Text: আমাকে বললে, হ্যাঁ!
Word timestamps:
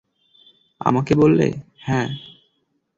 আমাকে 0.81 1.13
বললে, 1.15 1.47
হ্যাঁ! 1.79 2.09